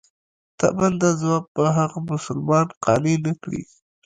[0.59, 3.63] طبعاً دا ځواب به هغه مسلمانان قانع نه کړي.